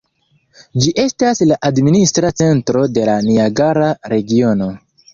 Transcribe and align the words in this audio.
Ĝi 0.85 0.93
estas 1.03 1.43
la 1.51 1.59
administra 1.69 2.33
centro 2.43 2.85
de 2.97 3.07
la 3.13 3.21
Niagara 3.31 3.95
regiono. 4.17 4.77